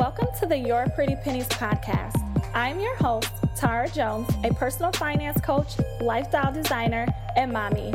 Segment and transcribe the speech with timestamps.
[0.00, 2.16] Welcome to the Your Pretty Pennies podcast.
[2.54, 7.06] I'm your host, Tara Jones, a personal finance coach, lifestyle designer,
[7.36, 7.92] and mommy.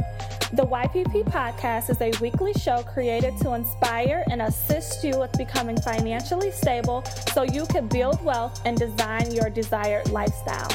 [0.54, 5.81] The YPP podcast is a weekly show created to inspire and assist you with becoming
[5.81, 7.04] financially stable
[7.34, 10.70] so you can build wealth and design your desired lifestyle.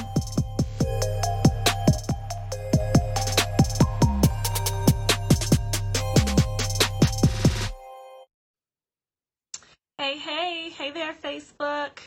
[10.10, 12.00] Hey, hey, hey there, Facebook.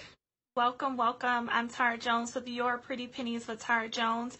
[0.57, 1.49] Welcome, welcome.
[1.49, 4.37] I'm Tara Jones with Your Pretty Pennies with Tara Jones.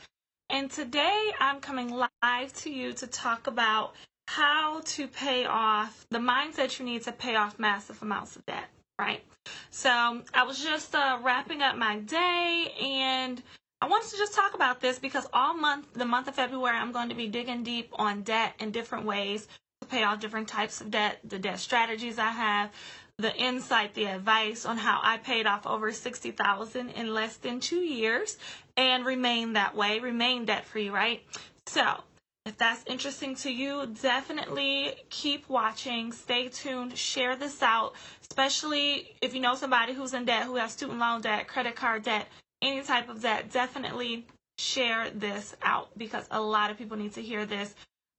[0.50, 3.96] And today I'm coming live to you to talk about
[4.28, 8.66] how to pay off the mindset you need to pay off massive amounts of debt,
[9.00, 9.24] right?
[9.70, 9.90] So
[10.34, 13.42] I was just uh, wrapping up my day and
[13.82, 16.92] I wanted to just talk about this because all month, the month of February, I'm
[16.92, 19.48] going to be digging deep on debt in different ways
[19.80, 22.72] to pay off different types of debt, the debt strategies I have,
[23.20, 27.78] the insight, the advice on how I paid off over 60,000 in less than 2
[27.78, 28.38] years
[28.76, 31.24] and remain that way, remain debt free, right?
[31.68, 32.02] So,
[32.46, 39.34] if that's interesting to you, definitely keep watching, stay tuned, share this out, especially if
[39.34, 42.28] you know somebody who's in debt, who has student loan debt, credit card debt,
[42.62, 44.26] any type of debt, definitely
[44.58, 47.74] share this out because a lot of people need to hear this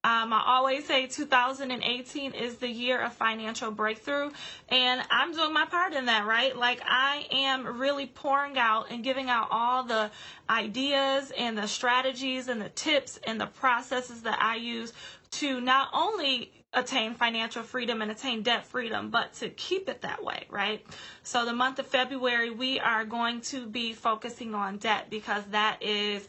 [0.05, 4.33] um, I always say 2018 is the year of financial breakthrough,
[4.69, 6.55] and I'm doing my part in that, right?
[6.55, 10.10] Like, I am really pouring out and giving out all the
[10.50, 14.92] ideas and the strategies and the tips and the processes that I use
[15.32, 20.22] to not only attain financial freedom and attain debt freedom, but to keep it that
[20.22, 20.84] way, right?
[21.22, 25.82] So, the month of February, we are going to be focusing on debt because that
[25.82, 26.28] is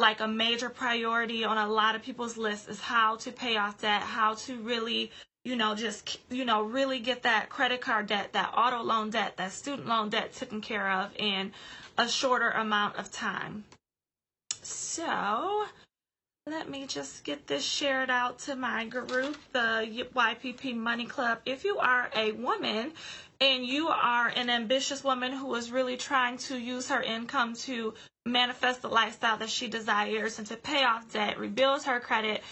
[0.00, 3.82] like a major priority on a lot of people's list is how to pay off
[3.82, 5.12] debt, how to really,
[5.44, 9.36] you know, just, you know, really get that credit card debt, that auto loan debt,
[9.36, 11.52] that student loan debt taken care of in
[11.98, 13.64] a shorter amount of time.
[14.62, 15.66] So,
[16.46, 21.40] let me just get this shared out to my group, the YPP Money Club.
[21.44, 22.92] If you are a woman
[23.40, 27.94] and you are an ambitious woman who is really trying to use her income to
[28.26, 32.42] manifest the lifestyle that she desires and to pay off debt, rebuild her credit,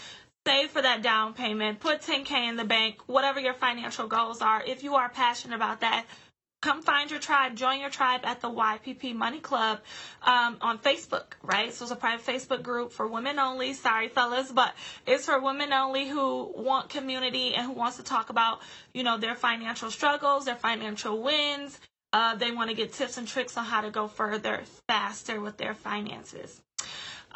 [0.47, 4.63] save for that down payment, put 10K in the bank, whatever your financial goals are.
[4.65, 6.05] If you are passionate about that,
[6.61, 9.79] come find your tribe, join your tribe at the YPP Money Club
[10.23, 11.73] um, on Facebook, right?
[11.73, 13.73] So it's a private Facebook group for women only.
[13.73, 14.73] Sorry, fellas, but
[15.07, 18.59] it's for women only who want community and who wants to talk about,
[18.93, 21.79] you know, their financial struggles, their financial wins,
[22.11, 25.57] uh, they want to get tips and tricks on how to go further faster with
[25.57, 26.61] their finances.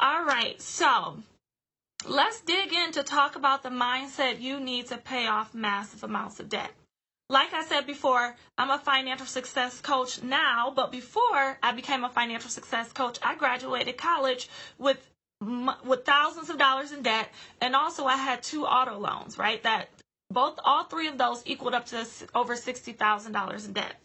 [0.00, 1.18] All right, so
[2.06, 6.40] let's dig in to talk about the mindset you need to pay off massive amounts
[6.40, 6.72] of debt.
[7.30, 12.10] Like I said before, I'm a financial success coach now, but before I became a
[12.10, 14.48] financial success coach, I graduated college
[14.78, 14.98] with
[15.40, 17.28] with thousands of dollars in debt,
[17.60, 19.62] and also I had two auto loans, right?
[19.62, 19.88] That
[20.30, 23.96] both all three of those equaled up to over sixty thousand dollars in debt.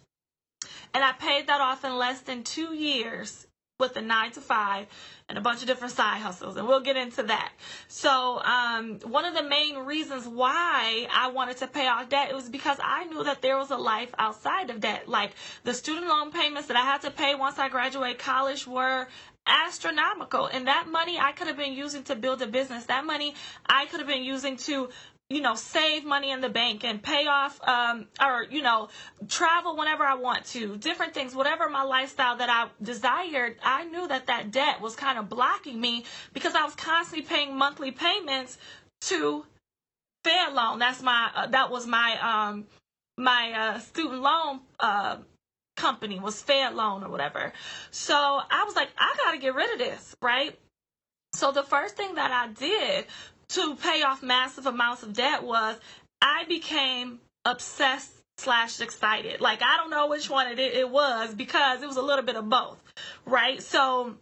[0.94, 3.47] And I paid that off in less than two years
[3.79, 4.85] with a nine to five
[5.29, 7.53] and a bunch of different side hustles and we'll get into that.
[7.88, 12.50] So um, one of the main reasons why i wanted to pay off debt was
[12.50, 15.07] because i knew that there was a life outside of debt.
[15.07, 15.31] Like
[15.63, 19.07] the student loan payments that i had to pay once i graduate college were
[19.47, 23.34] astronomical and that money i could have been using to build a business that money
[23.66, 24.90] i could have been using to
[25.29, 28.90] you know, save money in the bank and pay off, um, or, you know,
[29.28, 34.07] travel whenever I want to, different things, whatever my lifestyle that I desired, I knew
[34.07, 38.57] that that debt was kind of blocking me because I was constantly paying monthly payments
[39.01, 39.45] to
[40.23, 40.79] Fed loan.
[40.79, 42.66] That's my, uh, that was my, um,
[43.16, 45.17] my, uh, student loan, uh,
[45.78, 47.53] company was Fed loan or whatever.
[47.91, 50.57] So I was like, I got to get rid of this, right?
[51.34, 53.06] So the first thing that I did
[53.49, 55.77] to pay off massive amounts of debt was
[56.21, 59.41] I became obsessed slash excited.
[59.41, 62.35] Like I don't know which one it, it was because it was a little bit
[62.35, 62.81] of both,
[63.25, 63.61] right?
[63.61, 64.16] So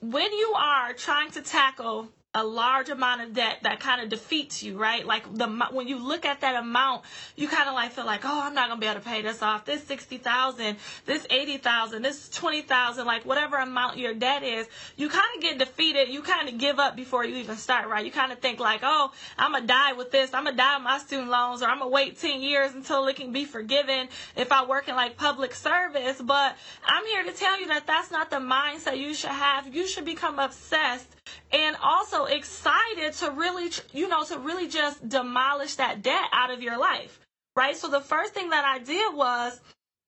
[0.00, 4.62] when you are trying to tackle a large amount of debt that kind of defeats
[4.62, 5.04] you, right?
[5.04, 7.02] Like the when you look at that amount,
[7.34, 9.42] you kind of like feel like, oh, I'm not gonna be able to pay this
[9.42, 9.64] off.
[9.64, 14.68] This sixty thousand, this eighty thousand, this twenty thousand, like whatever amount your debt is,
[14.96, 16.08] you kind of get defeated.
[16.08, 18.06] You kind of give up before you even start, right?
[18.06, 20.32] You kind of think like, oh, I'm gonna die with this.
[20.32, 23.16] I'm gonna die with my student loans, or I'm gonna wait ten years until it
[23.16, 26.22] can be forgiven if I work in like public service.
[26.22, 26.56] But
[26.86, 29.74] I'm here to tell you that that's not the mindset you should have.
[29.74, 31.08] You should become obsessed
[31.52, 36.62] and also excited to really, you know, to really just demolish that debt out of
[36.62, 37.18] your life,
[37.56, 37.76] right?
[37.76, 39.60] So the first thing that I did was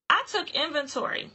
[0.09, 1.31] I took inventory.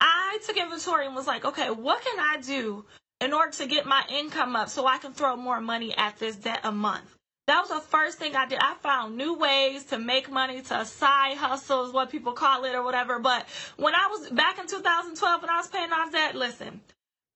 [0.00, 2.84] I took inventory and was like, okay, what can I do
[3.20, 6.36] in order to get my income up so I can throw more money at this
[6.36, 7.14] debt a month?
[7.46, 8.58] That was the first thing I did.
[8.60, 12.82] I found new ways to make money, to side hustles, what people call it or
[12.82, 13.18] whatever.
[13.18, 13.46] But
[13.76, 16.80] when I was back in 2012, when I was paying off debt, listen,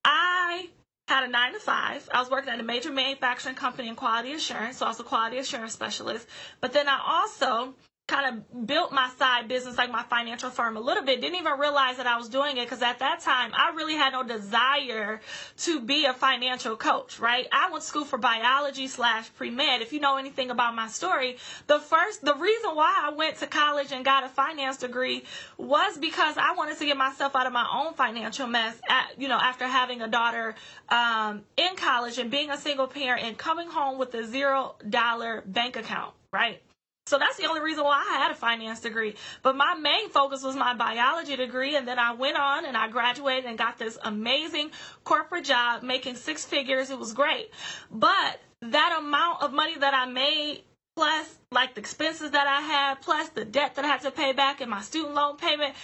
[0.05, 0.69] I
[1.09, 2.09] had a nine to five.
[2.13, 5.05] I was working at a major manufacturing company in quality assurance, so I was a
[5.05, 6.29] quality assurance specialist.
[6.61, 7.75] But then I also
[8.09, 11.21] kind of built my side business, like my financial firm, a little bit.
[11.21, 14.15] Didn't even realize that I was doing it because at that time I really had
[14.15, 15.21] no desire
[15.59, 17.47] to be a financial coach, right?
[17.53, 19.83] I went to school for biology slash pre med.
[19.83, 23.47] If you know anything about my story, the first, the reason why I went to
[23.47, 25.25] college and got a finance degree
[25.59, 28.75] was because I wanted to get myself out of my own financial mess.
[28.89, 30.55] At, you know, after having a daughter
[30.89, 35.43] um, in college and being a single parent and coming home with a zero dollar
[35.47, 36.63] bank account, right?
[37.09, 39.15] So that's the only reason why I had a finance degree.
[39.43, 41.75] But my main focus was my biology degree.
[41.75, 44.73] And then I went on and I graduated and got this amazing
[45.05, 46.91] corporate job making six figures.
[46.91, 47.51] It was great.
[47.91, 50.63] But that amount of money that I made
[50.97, 54.33] plus like the expenses that I had, plus the debt that I had to pay
[54.33, 55.75] back and my student loan payment,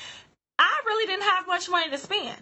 [0.59, 2.37] I really didn't have much money to spend.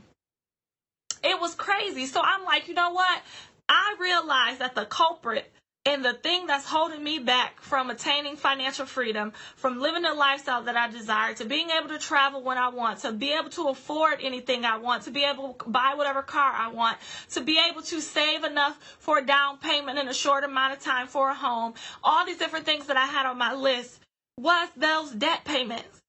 [1.22, 2.06] It was crazy.
[2.06, 3.22] So I'm like, you know what?
[3.68, 5.48] I realized that the culprit
[5.84, 10.62] and the thing that's holding me back from attaining financial freedom, from living the lifestyle
[10.62, 13.68] that I desire, to being able to travel when I want, to be able to
[13.68, 16.98] afford anything I want, to be able to buy whatever car I want,
[17.30, 20.80] to be able to save enough for a down payment in a short amount of
[20.80, 21.74] time for a home,
[22.04, 24.00] all these different things that I had on my list
[24.38, 26.00] was those debt payments.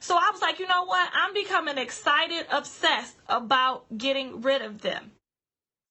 [0.00, 1.10] So I was like, you know what?
[1.14, 5.12] I'm becoming excited, obsessed about getting rid of them.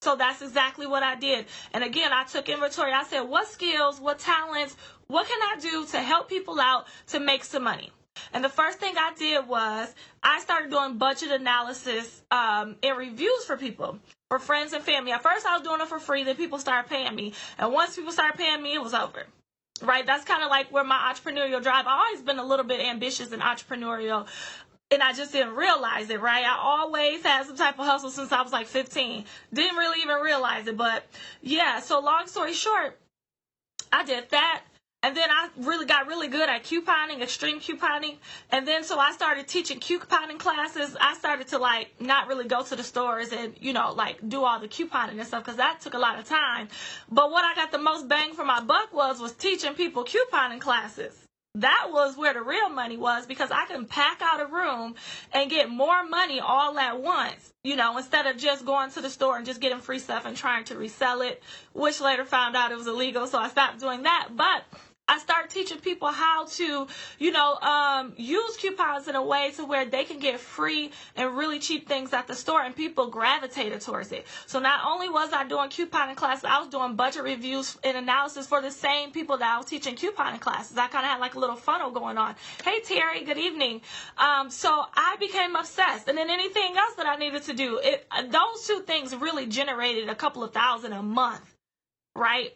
[0.05, 1.47] So that's exactly what I did.
[1.73, 2.93] And again, I took inventory.
[2.93, 7.19] I said, what skills, what talents, what can I do to help people out to
[7.19, 7.89] make some money?
[8.31, 13.45] And the first thing I did was I started doing budget analysis um, and reviews
[13.45, 13.97] for people,
[14.29, 15.11] for friends and family.
[15.11, 16.23] At first, I was doing it for free.
[16.23, 17.33] Then people started paying me.
[17.57, 19.25] And once people started paying me, it was over.
[19.81, 20.05] Right?
[20.05, 21.87] That's kind of like where my entrepreneurial drive.
[21.87, 24.27] I've always been a little bit ambitious and entrepreneurial
[24.91, 26.45] and I just didn't realize it, right?
[26.45, 29.25] I always had some type of hustle since I was like 15.
[29.53, 31.05] Didn't really even realize it, but
[31.41, 32.99] yeah, so long story short,
[33.91, 34.61] I did that.
[35.03, 38.17] And then I really got really good at couponing, extreme couponing.
[38.51, 40.97] And then so I started teaching couponing classes.
[40.99, 44.43] I started to like not really go to the stores and, you know, like do
[44.43, 46.69] all the couponing and stuff because that took a lot of time.
[47.11, 50.59] But what I got the most bang for my buck was was teaching people couponing
[50.59, 51.24] classes
[51.55, 54.95] that was where the real money was because I can pack out a room
[55.33, 59.09] and get more money all at once, you know, instead of just going to the
[59.09, 61.41] store and just getting free stuff and trying to resell it,
[61.73, 64.29] which later found out it was illegal, so I stopped doing that.
[64.35, 64.63] But
[65.07, 66.87] I start teaching people how to,
[67.19, 71.37] you know, um, use coupons in a way to where they can get free and
[71.37, 74.25] really cheap things at the store, and people gravitated towards it.
[74.47, 78.47] So not only was I doing couponing classes, I was doing budget reviews and analysis
[78.47, 80.75] for the same people that I was teaching couponing classes.
[80.75, 82.35] I kind of had like a little funnel going on.
[82.63, 83.81] Hey Terry, good evening.
[84.17, 88.07] Um, so I became obsessed, and then anything else that I needed to do, it
[88.31, 91.55] those two things really generated a couple of thousand a month,
[92.15, 92.53] right?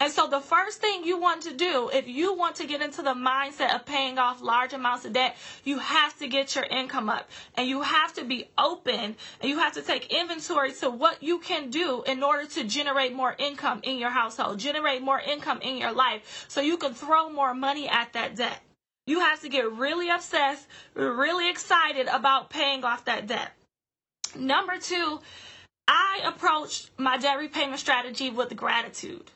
[0.00, 3.02] And so the first thing you want to do, if you want to get into
[3.02, 7.08] the mindset of paying off large amounts of debt, you have to get your income
[7.08, 11.20] up and you have to be open and you have to take inventory to what
[11.22, 15.60] you can do in order to generate more income in your household, generate more income
[15.62, 18.60] in your life so you can throw more money at that debt.
[19.06, 23.50] You have to get really obsessed, really excited about paying off that debt.
[24.36, 25.20] Number two,
[25.88, 29.32] I approached my debt repayment strategy with gratitude.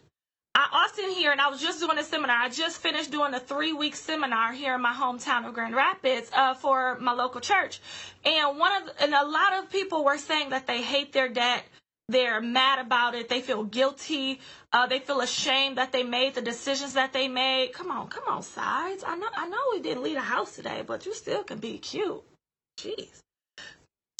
[0.54, 2.36] I often hear, and I was just doing a seminar.
[2.36, 6.30] I just finished doing a three week seminar here in my hometown of Grand Rapids
[6.34, 7.80] uh, for my local church,
[8.24, 11.28] and one of the, and a lot of people were saying that they hate their
[11.28, 11.64] debt.
[12.08, 13.30] They're mad about it.
[13.30, 14.40] They feel guilty.
[14.72, 17.72] Uh, they feel ashamed that they made the decisions that they made.
[17.72, 19.04] Come on, come on, sides.
[19.06, 21.78] I know, I know we didn't leave a house today, but you still can be
[21.78, 22.22] cute.
[22.78, 23.20] Jeez.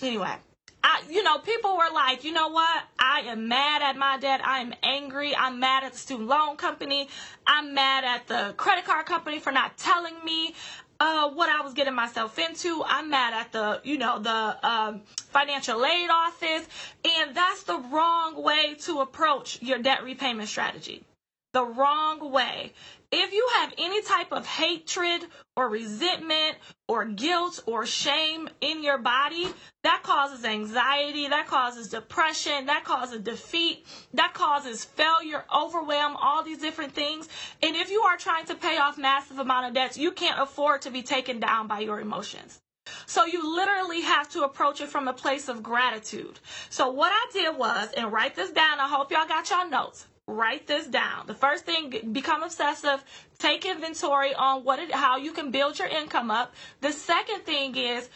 [0.03, 0.37] Anyway,
[0.85, 2.83] I, you know, people were like, you know what?
[2.99, 4.41] I am mad at my debt.
[4.45, 5.35] I am angry.
[5.35, 7.09] I'm mad at the student loan company.
[7.47, 10.55] I'm mad at the credit card company for not telling me
[10.99, 12.83] uh, what I was getting myself into.
[12.87, 16.67] I'm mad at the, you know, the um, financial aid office.
[17.05, 21.05] And that's the wrong way to approach your debt repayment strategy.
[21.53, 22.73] The wrong way.
[23.11, 26.57] If you have any type of hatred or resentment
[26.89, 29.49] or guilt or shame in your body,
[29.83, 36.59] that causes anxiety, that causes depression, that causes defeat, that causes failure, overwhelm, all these
[36.59, 37.29] different things.
[37.63, 40.81] And if you are trying to pay off massive amount of debts, you can't afford
[40.83, 42.61] to be taken down by your emotions.
[43.05, 46.41] So you literally have to approach it from a place of gratitude.
[46.71, 48.81] So what I did was, and write this down.
[48.81, 50.07] I hope y'all got y'all notes.
[50.29, 51.27] Write this down.
[51.27, 53.05] The first thing, become obsessive.
[53.39, 56.55] Take inventory on what it, how you can build your income up.
[56.81, 58.09] The second thing is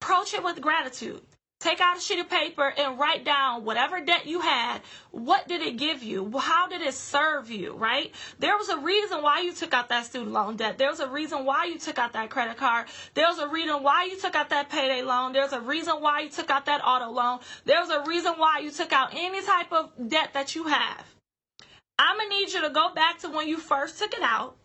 [0.00, 1.22] approach it with gratitude.
[1.58, 4.82] Take out a sheet of paper and write down whatever debt you had.
[5.10, 6.30] What did it give you?
[6.38, 8.14] How did it serve you, right?
[8.38, 10.76] There was a reason why you took out that student loan debt.
[10.76, 12.88] There was a reason why you took out that credit card.
[13.14, 15.32] There was a reason why you took out that payday loan.
[15.32, 17.38] There's a reason why you took out that auto loan.
[17.64, 21.15] There was a reason why you took out any type of debt that you have.
[21.98, 24.56] I'm to need you to go back to when you first took it out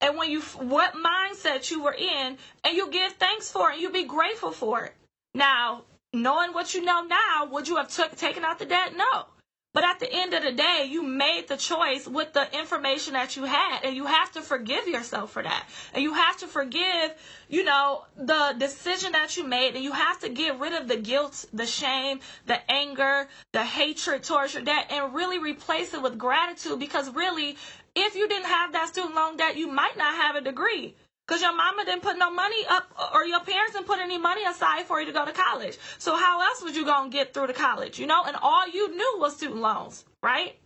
[0.00, 3.82] and when you what mindset you were in and you give thanks for it and
[3.82, 4.94] you be grateful for it.
[5.34, 8.96] Now, knowing what you know now, would you have took, taken out the debt?
[8.96, 9.26] No.
[9.74, 13.36] But at the end of the day, you made the choice with the information that
[13.36, 15.66] you had, and you have to forgive yourself for that.
[15.94, 17.14] And you have to forgive,
[17.48, 20.98] you know, the decision that you made, and you have to get rid of the
[20.98, 26.18] guilt, the shame, the anger, the hatred towards your debt, and really replace it with
[26.18, 27.56] gratitude because really,
[27.94, 30.94] if you didn't have that student loan debt, you might not have a degree.
[31.26, 34.44] Because your mama didn't put no money up, or your parents didn't put any money
[34.44, 35.78] aside for you to go to college.
[35.98, 38.24] So how else was you going to get through to college, you know?
[38.24, 40.56] And all you knew was student loans, right?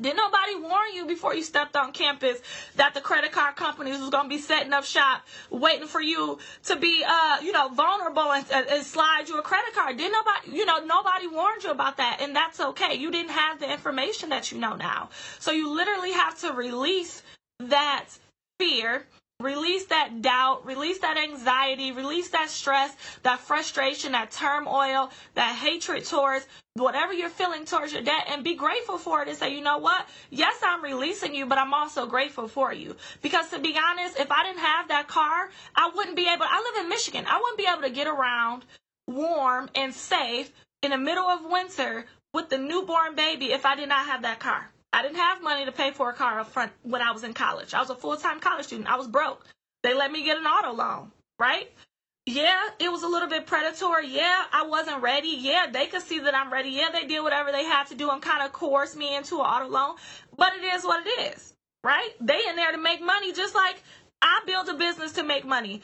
[0.00, 2.40] Did nobody warn you before you stepped on campus
[2.74, 6.38] that the credit card companies was going to be setting up shop, waiting for you
[6.64, 9.96] to be, uh, you know, vulnerable and, and slide you a credit card?
[9.96, 12.94] Did nobody, you know, nobody warned you about that, and that's okay.
[12.94, 17.22] You didn't have the information that you know now, so you literally have to release
[17.60, 18.06] that
[18.58, 19.06] fear
[19.44, 26.06] Release that doubt, release that anxiety, release that stress, that frustration, that turmoil, that hatred
[26.06, 29.60] towards whatever you're feeling towards your debt and be grateful for it and say, you
[29.60, 30.08] know what?
[30.30, 32.96] Yes, I'm releasing you, but I'm also grateful for you.
[33.20, 36.72] Because to be honest, if I didn't have that car, I wouldn't be able, I
[36.72, 38.64] live in Michigan, I wouldn't be able to get around
[39.06, 40.50] warm and safe
[40.82, 44.40] in the middle of winter with the newborn baby if I did not have that
[44.40, 44.70] car.
[44.94, 47.34] I didn't have money to pay for a car up front when I was in
[47.34, 47.74] college.
[47.74, 48.88] I was a full time college student.
[48.88, 49.44] I was broke.
[49.82, 51.68] They let me get an auto loan, right?
[52.26, 54.06] Yeah, it was a little bit predatory.
[54.06, 55.36] Yeah, I wasn't ready.
[55.40, 56.70] Yeah, they could see that I'm ready.
[56.70, 59.40] Yeah, they did whatever they had to do and kind of coerced me into an
[59.40, 59.96] auto loan.
[60.38, 62.10] But it is what it is, right?
[62.20, 63.82] They in there to make money just like
[64.22, 65.82] I built a business to make money.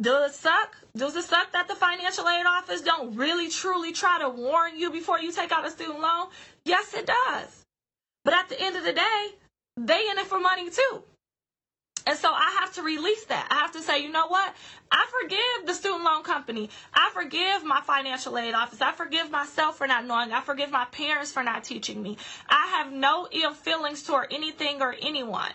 [0.00, 0.76] Does it suck?
[0.96, 4.92] Does it suck that the financial aid office don't really truly try to warn you
[4.92, 6.28] before you take out a student loan?
[6.64, 7.61] Yes, it does.
[8.24, 9.26] But at the end of the day,
[9.76, 11.02] they in it for money too.
[12.06, 13.46] And so I have to release that.
[13.50, 14.54] I have to say, you know what?
[14.90, 16.68] I forgive the student loan company.
[16.92, 18.80] I forgive my financial aid office.
[18.80, 20.32] I forgive myself for not knowing.
[20.32, 22.16] I forgive my parents for not teaching me.
[22.48, 25.52] I have no ill feelings toward anything or anyone.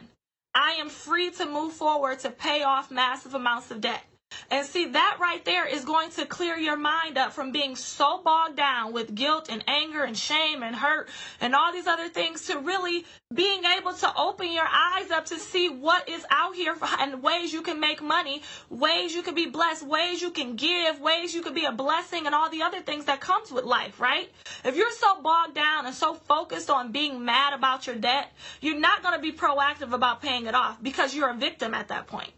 [0.55, 4.03] I am free to move forward to pay off massive amounts of debt.
[4.49, 8.21] And see, that right there is going to clear your mind up from being so
[8.23, 11.09] bogged down with guilt and anger and shame and hurt
[11.41, 15.37] and all these other things to really being able to open your eyes up to
[15.37, 19.47] see what is out here and ways you can make money, ways you can be
[19.47, 22.79] blessed, ways you can give, ways you can be a blessing and all the other
[22.79, 24.31] things that comes with life, right?
[24.63, 28.31] If you're so bogged down and so focused on being mad about your debt,
[28.61, 31.89] you're not going to be proactive about paying it off because you're a victim at
[31.89, 32.31] that point.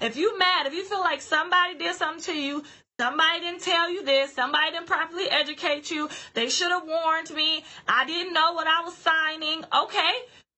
[0.00, 2.64] If you mad, if you feel like somebody did something to you,
[2.98, 7.64] somebody didn't tell you this, somebody didn't properly educate you, they should have warned me,
[7.86, 9.64] I didn't know what I was signing.
[9.74, 10.12] Okay,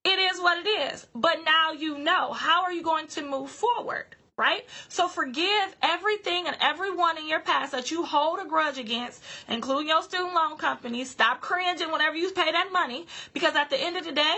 [0.04, 1.06] it is what it is.
[1.14, 2.32] But now you know.
[2.32, 4.06] How are you going to move forward?
[4.36, 4.64] Right?
[4.88, 9.88] So forgive everything and everyone in your past that you hold a grudge against, including
[9.88, 11.04] your student loan company.
[11.04, 14.36] Stop cringing whenever you pay that money because at the end of the day,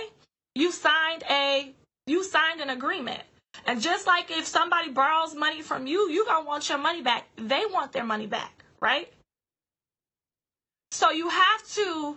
[0.55, 1.75] you signed a
[2.07, 3.23] you signed an agreement.
[3.67, 7.29] And just like if somebody borrows money from you, you're gonna want your money back.
[7.37, 9.13] They want their money back, right?
[10.93, 12.17] So you have to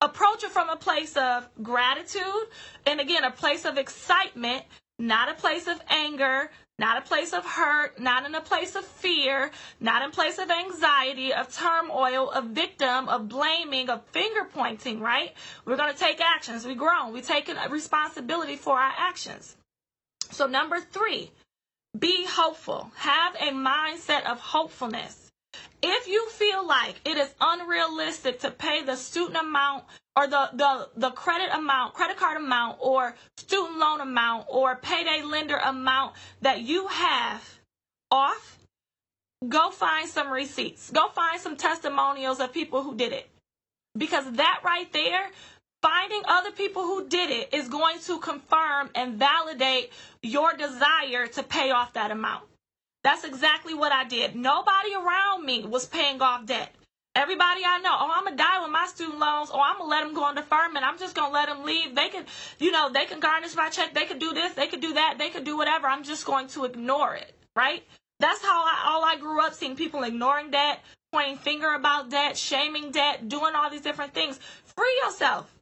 [0.00, 2.46] approach it from a place of gratitude
[2.86, 4.64] and again a place of excitement,
[4.98, 8.84] not a place of anger, not a place of hurt, not in a place of
[8.84, 15.00] fear, not in place of anxiety, of turmoil, of victim, of blaming, of finger pointing,
[15.00, 15.32] right?
[15.64, 16.66] We're going to take actions.
[16.66, 17.08] We grow.
[17.08, 19.56] We take responsibility for our actions.
[20.30, 21.30] So, number three,
[21.98, 22.90] be hopeful.
[22.96, 25.30] Have a mindset of hopefulness.
[25.82, 29.84] If you feel like it is unrealistic to pay the student amount
[30.16, 35.22] or the, the, the credit amount, credit card amount, or student loan amount, or payday
[35.22, 37.60] lender amount that you have
[38.10, 38.58] off,
[39.46, 40.90] go find some receipts.
[40.90, 43.28] Go find some testimonials of people who did it.
[43.96, 45.30] Because that right there
[45.86, 51.44] finding other people who did it is going to confirm and validate your desire to
[51.44, 52.42] pay off that amount.
[53.04, 54.34] That's exactly what I did.
[54.34, 56.74] Nobody around me was paying off debt.
[57.14, 60.02] Everybody I know, oh, I'm gonna die with my student loans, or I'm gonna let
[60.02, 60.84] them go on deferment.
[60.84, 61.94] I'm just gonna let them leave.
[61.94, 62.24] They can,
[62.58, 63.94] you know, they can garnish my check.
[63.94, 64.54] They can do this.
[64.54, 65.14] They can do that.
[65.18, 65.86] They can do whatever.
[65.86, 67.84] I'm just going to ignore it, right?
[68.18, 70.80] That's how I, all I grew up seeing people ignoring debt,
[71.12, 74.40] pointing finger about debt, shaming debt, doing all these different things.
[74.64, 75.55] Free yourself.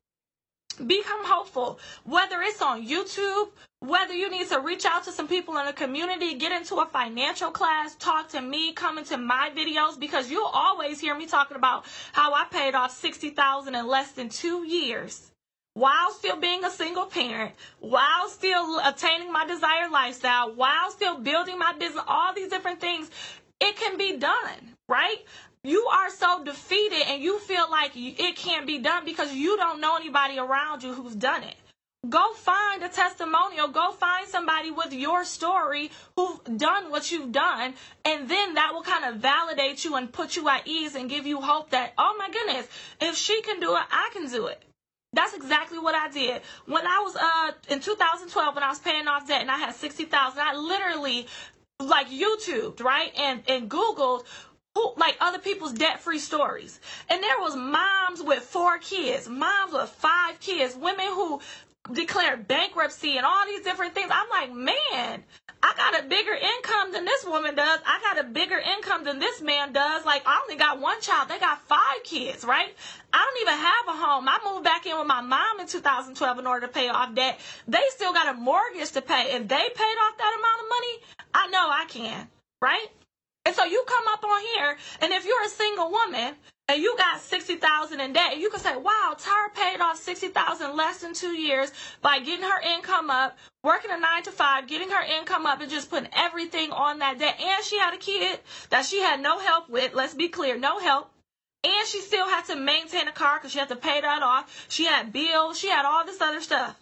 [0.75, 1.79] Become hopeful.
[2.05, 3.51] Whether it's on YouTube,
[3.81, 6.87] whether you need to reach out to some people in the community, get into a
[6.87, 11.57] financial class, talk to me, come into my videos, because you'll always hear me talking
[11.57, 15.31] about how I paid off 60000 in less than two years
[15.75, 21.59] while still being a single parent, while still attaining my desired lifestyle, while still building
[21.59, 23.11] my business, all these different things,
[23.61, 25.19] it can be done, right?
[25.65, 29.81] You are so defeated and you feel like it can't be done because you don't
[29.81, 31.55] know anybody around you who's done it.
[32.07, 33.69] Go find a testimonial.
[33.69, 37.73] Go find somebody with your story who've done what you've done.
[38.05, 41.27] And then that will kind of validate you and put you at ease and give
[41.27, 42.69] you hope that, oh my goodness,
[43.01, 44.63] if she can do it, I can do it.
[45.15, 46.43] That's exactly what I did.
[46.67, 49.75] When I was uh in 2012 when I was paying off debt and I had
[49.75, 51.27] 60,000, I literally
[51.81, 53.13] like YouTubed, right?
[53.17, 54.25] And and Googled
[54.97, 56.81] like other people's debt-free stories.
[57.09, 61.41] And there was moms with four kids, moms with five kids, women who
[61.93, 64.11] declared bankruptcy and all these different things.
[64.11, 65.23] I'm like, man,
[65.63, 67.81] I got a bigger income than this woman does.
[67.87, 70.05] I got a bigger income than this man does.
[70.07, 71.29] Like, I only got one child.
[71.29, 72.75] They got five kids, right?
[73.13, 74.29] I don't even have a home.
[74.29, 77.39] I moved back in with my mom in 2012 in order to pay off debt.
[77.69, 79.35] They still got a mortgage to pay.
[79.35, 80.95] If they paid off that amount of money,
[81.35, 82.29] I know I can,
[82.63, 82.89] right?
[83.45, 86.35] And so you come up on here, and if you're a single woman
[86.69, 91.01] and you got 60,000 in debt, you can say, wow, Tara paid off 60,000 less
[91.01, 91.71] than two years
[92.01, 95.71] by getting her income up, working a nine to five, getting her income up and
[95.71, 97.39] just putting everything on that debt.
[97.39, 99.93] And she had a kid that she had no help with.
[99.93, 101.11] Let's be clear, no help.
[101.65, 104.67] And she still had to maintain a car because she had to pay that off.
[104.69, 105.59] She had bills.
[105.59, 106.79] She had all this other stuff.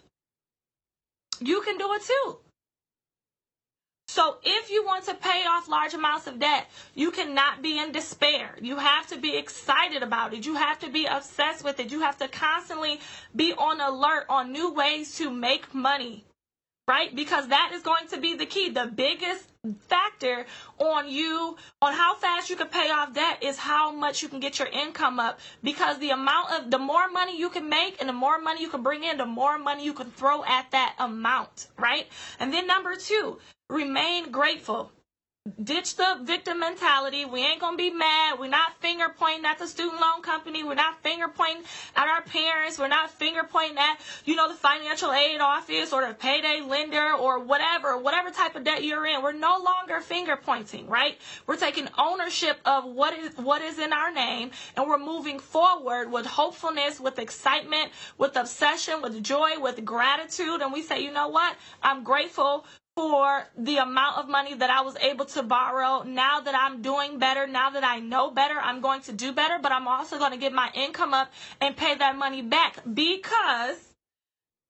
[1.41, 2.37] You can do it too.
[4.13, 7.91] So if you want to pay off large amounts of debt, you cannot be in
[7.91, 8.55] despair.
[8.61, 10.45] You have to be excited about it.
[10.45, 11.91] You have to be obsessed with it.
[11.91, 12.99] You have to constantly
[13.35, 16.25] be on alert on new ways to make money.
[16.87, 17.15] Right?
[17.15, 18.69] Because that is going to be the key.
[18.69, 19.49] The biggest
[19.87, 20.45] factor
[20.77, 24.41] on you on how fast you can pay off debt is how much you can
[24.41, 28.09] get your income up because the amount of the more money you can make and
[28.09, 30.93] the more money you can bring in the more money you can throw at that
[30.99, 32.07] amount right
[32.41, 33.39] and then number two
[33.73, 34.91] Remain grateful.
[35.63, 37.25] Ditch the victim mentality.
[37.25, 38.37] We ain't gonna be mad.
[38.39, 40.63] We're not finger pointing at the student loan company.
[40.63, 41.63] We're not finger pointing
[41.95, 42.77] at our parents.
[42.77, 47.13] We're not finger pointing at, you know, the financial aid office or the payday lender
[47.13, 49.23] or whatever, whatever type of debt you're in.
[49.23, 51.17] We're no longer finger pointing, right?
[51.47, 56.11] We're taking ownership of what is what is in our name and we're moving forward
[56.11, 60.61] with hopefulness, with excitement, with obsession, with joy, with gratitude.
[60.61, 61.55] And we say, you know what?
[61.81, 66.03] I'm grateful for the amount of money that I was able to borrow.
[66.03, 69.57] Now that I'm doing better, now that I know better, I'm going to do better,
[69.61, 73.77] but I'm also going to get my income up and pay that money back because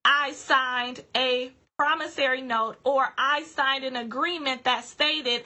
[0.04, 5.42] I signed a promissory note or I signed an agreement that stated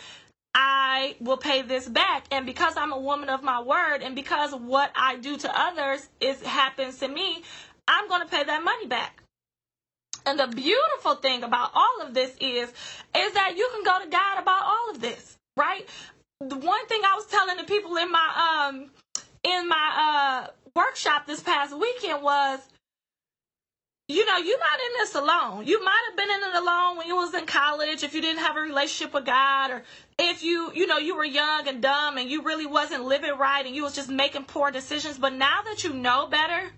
[0.55, 2.27] I will pay this back.
[2.31, 6.09] And because I'm a woman of my word and because what I do to others
[6.21, 7.43] is happens to me,
[7.89, 9.23] I'm going to pay that money back.
[10.29, 14.11] And the beautiful thing about all of this is, is that you can go to
[14.11, 15.89] God about all of this, right?
[16.41, 18.91] The one thing I was telling the people in my um
[19.43, 22.61] in my uh workshop this past weekend was,
[24.07, 25.67] you know, you're not in this alone.
[25.67, 28.41] You might have been in it alone when you was in college if you didn't
[28.43, 29.83] have a relationship with God or
[30.19, 33.65] if you, you know, you were young and dumb and you really wasn't living right
[33.65, 35.17] and you was just making poor decisions.
[35.17, 36.71] But now that you know better,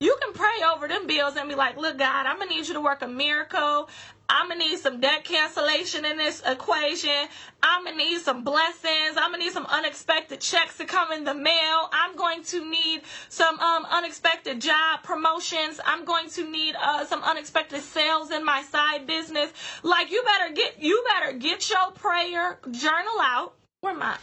[0.00, 0.47] you can pray
[0.78, 3.02] over them bills and be like, look, God, I'm going to need you to work
[3.02, 3.88] a miracle.
[4.28, 7.26] I'm going to need some debt cancellation in this equation.
[7.62, 9.16] I'm going to need some blessings.
[9.16, 11.88] I'm going to need some unexpected checks to come in the mail.
[11.92, 15.80] I'm going to need some um, unexpected job promotions.
[15.84, 19.52] I'm going to need uh, some unexpected sales in my side business.
[19.82, 23.54] Like you better get, you better get your prayer journal out.
[23.80, 24.16] Where am I?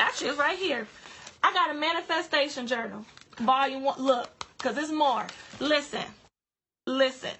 [0.00, 0.88] Actually, it's right here.
[1.44, 3.04] I got a manifestation journal.
[3.38, 4.00] Volume one.
[4.00, 4.33] Look
[4.64, 5.26] because it's more.
[5.60, 6.04] Listen,
[6.86, 7.30] listen.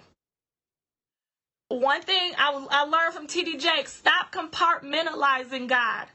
[1.69, 6.05] One thing I, I learned from TD Jakes stop compartmentalizing God.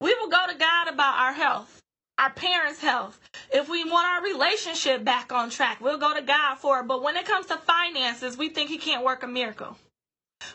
[0.00, 1.82] We will go to God about our health,
[2.18, 3.18] our parents' health.
[3.52, 6.86] If we want our relationship back on track, we'll go to God for it.
[6.86, 9.76] But when it comes to finances, we think He can't work a miracle.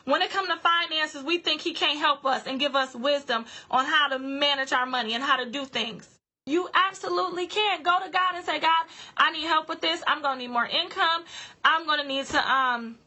[0.06, 3.46] When it comes to finances, we think he can't help us and give us wisdom
[3.70, 6.10] on how to manage our money and how to do things.
[6.46, 7.84] You absolutely can.
[7.84, 8.86] Go to God and say, God,
[9.18, 10.04] I need help with this.
[10.08, 11.24] I'm going to need more income.
[11.64, 12.98] I'm going to need to um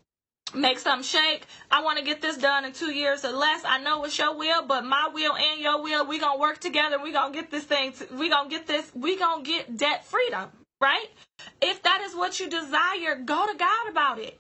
[0.55, 1.47] make some shake.
[1.71, 3.63] I want to get this done in two years or less.
[3.65, 6.99] I know it's your will, but my will and your will, we gonna work together.
[7.03, 7.93] We gonna get this thing.
[7.93, 8.91] To, we gonna get this.
[8.95, 10.49] We gonna get debt freedom,
[10.81, 11.07] right?
[11.61, 14.39] If that is what you desire, go to God about it.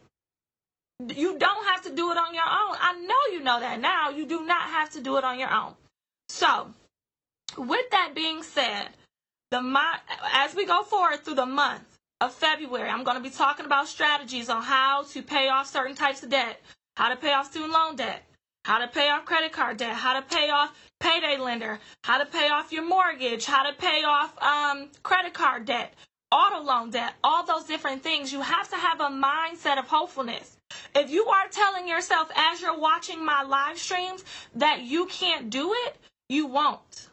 [1.14, 2.76] You don't have to do it on your own.
[2.80, 4.10] I know you know that now.
[4.10, 5.74] You do not have to do it on your own.
[6.28, 6.68] So,
[7.56, 8.88] with that being said,
[9.50, 9.62] the
[10.32, 11.82] as we go forward through the month
[12.20, 15.94] of February, I'm going to be talking about strategies on how to pay off certain
[15.96, 16.60] types of debt,
[16.96, 18.22] how to pay off student loan debt,
[18.64, 22.26] how to pay off credit card debt, how to pay off payday lender, how to
[22.26, 25.94] pay off your mortgage, how to pay off um, credit card debt,
[26.30, 28.32] auto loan debt, all those different things.
[28.32, 30.56] You have to have a mindset of hopefulness.
[30.94, 34.24] If you are telling yourself as you're watching my live streams
[34.56, 35.96] that you can't do it,
[36.28, 37.08] you won't.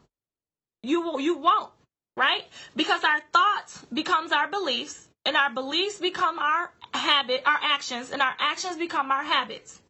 [0.86, 1.72] You will, you won't
[2.18, 2.44] right?
[2.76, 8.22] Because our thoughts becomes our beliefs, and our beliefs become our habit, our actions, and
[8.22, 9.82] our actions become our habits.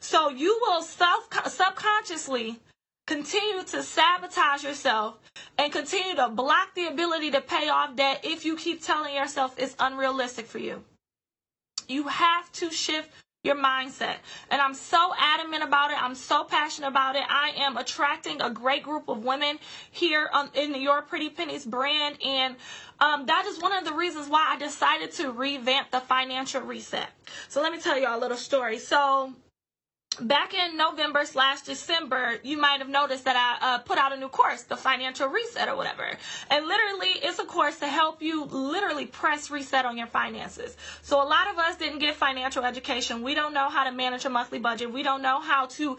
[0.00, 2.58] So you will self subconsciously
[3.06, 5.18] continue to sabotage yourself
[5.58, 9.54] and continue to block the ability to pay off debt if you keep telling yourself
[9.56, 10.82] it's unrealistic for you.
[11.88, 13.10] You have to shift
[13.46, 14.16] your mindset.
[14.50, 16.02] And I'm so adamant about it.
[16.02, 17.22] I'm so passionate about it.
[17.28, 19.58] I am attracting a great group of women
[19.90, 22.18] here um, in Your Pretty Pennies brand.
[22.22, 22.56] And
[23.00, 27.08] um, that is one of the reasons why I decided to revamp the financial reset.
[27.48, 28.78] So let me tell you a little story.
[28.78, 29.32] So
[30.20, 34.16] back in November slash December, you might have noticed that I uh, put out a
[34.16, 36.06] new course, the financial reset or whatever.
[36.50, 40.76] And literally, it's a course to help you literally press reset on your finances.
[41.02, 43.22] So a lot of us didn't get financial education.
[43.22, 44.92] We don't know how to manage a monthly budget.
[44.92, 45.96] We don't know how to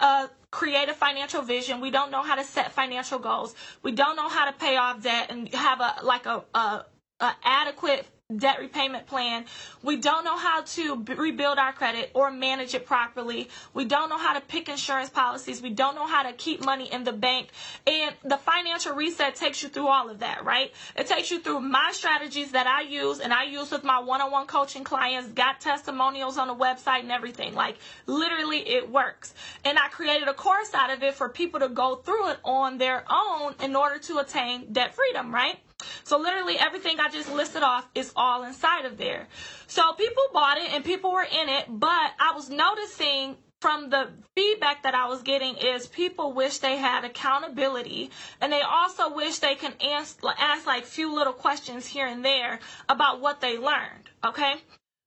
[0.00, 1.80] uh, create a financial vision.
[1.80, 3.54] We don't know how to set financial goals.
[3.82, 6.84] We don't know how to pay off debt and have a like a, a,
[7.20, 9.44] a adequate debt repayment plan.
[9.84, 13.48] We don't know how to b- rebuild our credit or manage it properly.
[13.72, 15.62] We don't know how to pick insurance policies.
[15.62, 17.50] We don't know how to keep money in the bank.
[17.86, 20.72] And the financial reset takes you through all of that, right?
[20.96, 24.20] It takes you through my strategies that I use and I use with my one
[24.20, 27.54] on one coaching clients, got testimonials on the website and everything.
[27.54, 29.34] Like literally, it works.
[29.64, 32.78] And I created a course out of it for people to go through it on
[32.78, 35.60] their own in order to attain debt freedom, right?
[36.04, 39.26] So literally everything I just listed off is all inside of there.
[39.66, 44.10] So people bought it and people were in it, but I was noticing from the
[44.36, 48.10] feedback that I was getting is people wish they had accountability
[48.40, 52.60] and they also wish they can ask, ask like few little questions here and there
[52.88, 54.08] about what they learned.
[54.24, 54.54] Okay.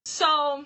[0.05, 0.65] So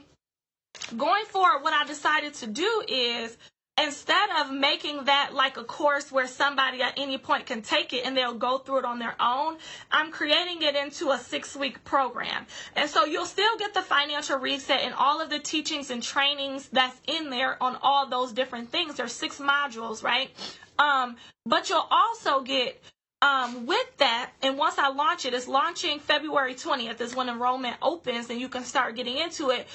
[0.97, 3.37] going forward, what I decided to do is
[3.81, 8.05] instead of making that like a course where somebody at any point can take it
[8.05, 9.57] and they'll go through it on their own,
[9.91, 12.45] I'm creating it into a six week program.
[12.75, 16.69] And so you'll still get the financial reset and all of the teachings and trainings
[16.69, 18.95] that's in there on all those different things.
[18.95, 20.29] There's six modules, right?
[20.77, 22.81] Um, but you'll also get
[23.23, 27.77] um, with that, and once I launch it, it's launching February 20th is when enrollment
[27.81, 29.65] opens and you can start getting into it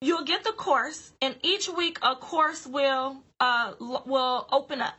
[0.00, 4.94] you'll get the course and each week a course will uh, will open up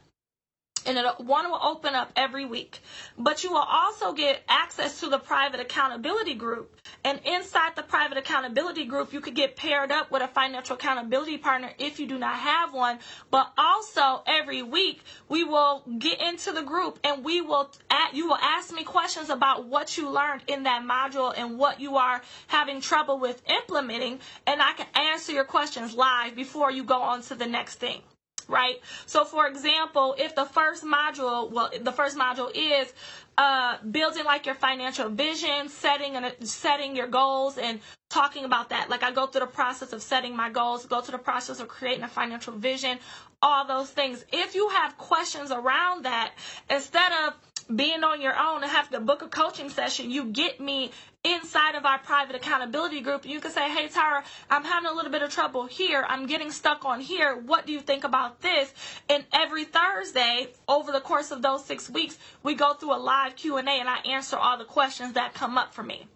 [0.85, 2.79] and it, one will open up every week.
[3.17, 6.79] But you will also get access to the private accountability group.
[7.03, 11.37] And inside the private accountability group, you could get paired up with a financial accountability
[11.37, 12.99] partner if you do not have one.
[13.31, 17.71] But also every week, we will get into the group and we will,
[18.13, 21.97] you will ask me questions about what you learned in that module and what you
[21.97, 24.19] are having trouble with implementing.
[24.47, 28.01] And I can answer your questions live before you go on to the next thing
[28.47, 28.79] right?
[29.05, 32.93] So for example, if the first module, well, the first module is
[33.37, 38.89] uh, building like your financial vision, setting and setting your goals and talking about that.
[38.89, 41.67] Like I go through the process of setting my goals, go through the process of
[41.67, 42.99] creating a financial vision,
[43.41, 44.23] all those things.
[44.31, 46.33] If you have questions around that,
[46.69, 47.33] instead of
[47.75, 50.91] being on your own and have to book a coaching session, you get me
[51.23, 53.25] inside of our private accountability group.
[53.25, 56.05] You can say, Hey, Tara, I'm having a little bit of trouble here.
[56.07, 57.35] I'm getting stuck on here.
[57.35, 58.71] What do you think about this?
[59.09, 63.24] And every Thursday, over the course of those six weeks, we go through a live
[63.31, 66.07] Q&A and I answer all the questions that come up for me.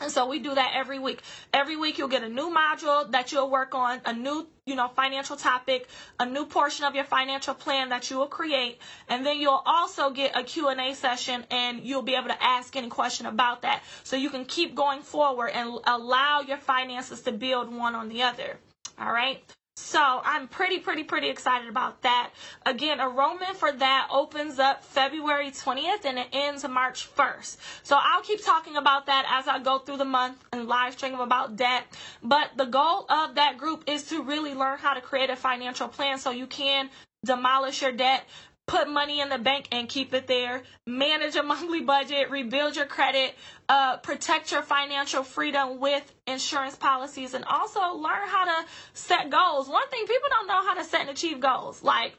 [0.00, 1.22] And so we do that every week.
[1.52, 4.88] Every week you'll get a new module that you'll work on, a new, you know,
[4.88, 5.86] financial topic,
[6.18, 10.10] a new portion of your financial plan that you will create, and then you'll also
[10.10, 13.82] get a Q&A session and you'll be able to ask any question about that.
[14.02, 18.22] So you can keep going forward and allow your finances to build one on the
[18.22, 18.58] other.
[18.98, 19.40] All right?
[19.76, 22.30] So I'm pretty, pretty, pretty excited about that.
[22.66, 27.56] Again, enrollment for that opens up February 20th and it ends March 1st.
[27.82, 31.20] So I'll keep talking about that as I go through the month and live stream
[31.20, 31.84] about debt.
[32.22, 35.88] But the goal of that group is to really learn how to create a financial
[35.88, 36.90] plan so you can
[37.24, 38.24] demolish your debt,
[38.66, 42.86] put money in the bank and keep it there, manage a monthly budget, rebuild your
[42.86, 43.34] credit,
[43.68, 49.68] uh, protect your financial freedom with insurance policies, and also learn how to set goals.
[49.68, 51.82] One thing people don't know how to set and achieve goals.
[51.82, 52.14] Like,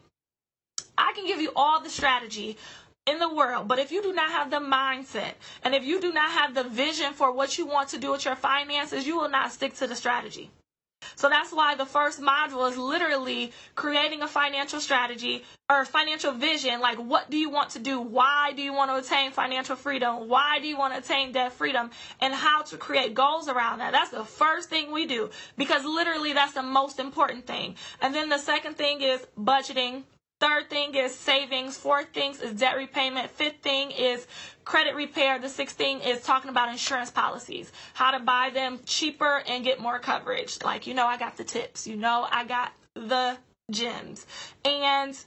[0.97, 2.57] I can give you all the strategy
[3.05, 3.67] in the world.
[3.67, 6.63] But if you do not have the mindset and if you do not have the
[6.63, 9.87] vision for what you want to do with your finances, you will not stick to
[9.87, 10.49] the strategy.
[11.15, 16.79] So that's why the first module is literally creating a financial strategy or financial vision.
[16.81, 17.99] Like, what do you want to do?
[17.99, 20.27] Why do you want to attain financial freedom?
[20.27, 21.91] Why do you want to attain debt freedom?
[22.21, 23.91] And how to create goals around that.
[23.91, 27.75] That's the first thing we do because literally that's the most important thing.
[28.01, 30.03] And then the second thing is budgeting
[30.39, 31.77] Third thing is savings.
[31.77, 33.29] Fourth thing is debt repayment.
[33.31, 34.27] Fifth thing is
[34.65, 35.39] credit repair.
[35.39, 39.79] The sixth thing is talking about insurance policies, how to buy them cheaper and get
[39.79, 40.61] more coverage.
[40.63, 43.37] Like, you know, I got the tips, you know, I got the
[43.71, 44.25] gems.
[44.65, 45.17] And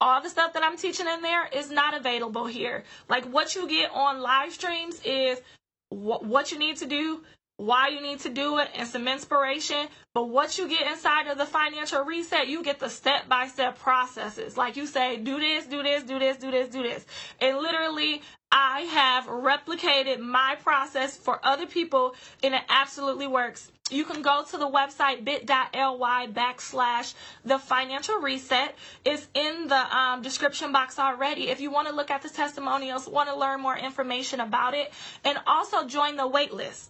[0.00, 2.84] all the stuff that I'm teaching in there is not available here.
[3.08, 5.40] Like, what you get on live streams is
[5.88, 7.22] what you need to do
[7.56, 9.88] why you need to do it and some inspiration.
[10.12, 13.78] But what you get inside of the financial reset, you get the step by step
[13.78, 14.56] processes.
[14.56, 17.06] Like you say, do this, do this, do this, do this, do this.
[17.40, 23.70] And literally, I have replicated my process for other people and it absolutely works.
[23.88, 27.14] You can go to the website bit.ly backslash
[27.44, 28.74] the financial reset.
[29.04, 31.48] It's in the um, description box already.
[31.48, 34.92] If you want to look at the testimonials, want to learn more information about it,
[35.24, 36.88] and also join the waitlist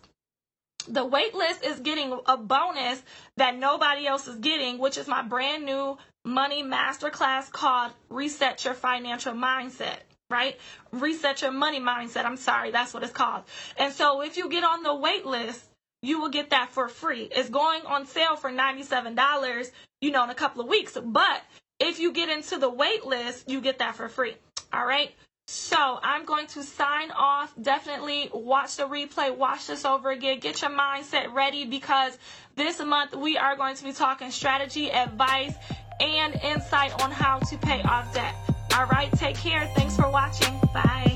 [0.89, 3.03] the wait list is getting a bonus
[3.37, 8.75] that nobody else is getting, which is my brand new money masterclass called Reset Your
[8.75, 9.99] Financial Mindset.
[10.29, 10.59] Right?
[10.91, 12.25] Reset your money mindset.
[12.25, 13.45] I'm sorry, that's what it's called.
[13.77, 15.65] And so if you get on the wait list,
[16.03, 17.29] you will get that for free.
[17.31, 19.71] It's going on sale for $97,
[20.01, 20.99] you know, in a couple of weeks.
[21.01, 21.43] But
[21.79, 24.35] if you get into the wait list, you get that for free.
[24.73, 25.15] All right?
[25.49, 27.55] So I'm going to sign off.
[27.61, 32.19] Definitely watch the replay, watch this over again, get your mindset ready because
[32.57, 35.55] this month we are going to be talking strategy, advice,
[36.01, 38.35] and insight on how to pay off debt.
[38.77, 39.71] All right, take care.
[39.77, 40.59] Thanks for watching.
[40.75, 41.16] Bye.